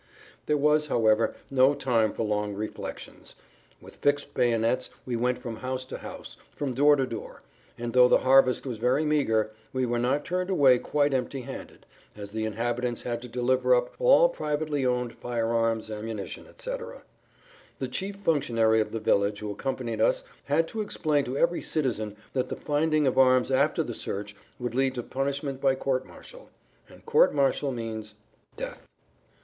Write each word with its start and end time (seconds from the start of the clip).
There 0.47 0.57
was 0.57 0.87
however 0.87 1.35
no 1.51 1.75
time 1.75 2.11
for 2.11 2.23
long 2.23 2.55
reflections. 2.55 3.35
With 3.79 3.97
fixed 3.97 4.33
bayonets 4.33 4.89
we 5.05 5.15
went 5.15 5.37
from 5.37 5.57
house 5.57 5.85
to 5.85 5.99
house, 5.99 6.37
from 6.49 6.73
door 6.73 6.95
to 6.95 7.05
door, 7.05 7.43
and 7.77 7.93
though 7.93 8.07
the 8.07 8.17
harvest 8.17 8.65
was 8.65 8.79
very 8.79 9.05
meager, 9.05 9.51
we 9.71 9.85
were 9.85 9.99
not 9.99 10.25
turned 10.25 10.49
away 10.49 10.79
quite 10.79 11.13
empty 11.13 11.41
handed, 11.41 11.85
as 12.15 12.31
the 12.31 12.45
inhabitants 12.45 13.03
had 13.03 13.21
to 13.21 13.27
deliver 13.27 13.75
up 13.75 13.93
all 13.99 14.27
privately 14.27 14.83
owned 14.83 15.13
fire 15.13 15.49
arms, 15.49 15.91
ammunition, 15.91 16.47
etc. 16.47 17.03
The 17.77 17.87
chief 17.87 18.15
functionary 18.21 18.81
of 18.81 18.93
the 18.93 18.99
village 18.99 19.37
who 19.39 19.51
accompanied 19.51 20.01
us, 20.01 20.23
had 20.45 20.67
to 20.69 20.81
explain 20.81 21.25
to 21.25 21.37
every 21.37 21.61
citizen 21.61 22.15
that 22.33 22.49
the 22.49 22.55
finding 22.55 23.05
of 23.05 23.19
arms 23.19 23.51
after 23.51 23.83
the 23.83 23.93
search 23.93 24.35
would 24.57 24.73
lead 24.73 24.95
to 24.95 25.03
punishment 25.03 25.61
by 25.61 25.75
court 25.75 26.07
martial. 26.07 26.49
And 26.89 27.05
court 27.05 27.35
martial 27.35 27.71
means—death. 27.71 28.87